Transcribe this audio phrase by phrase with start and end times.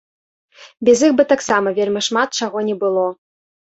[0.87, 3.05] Без іх бы таксама вельмі шмат чаго не было.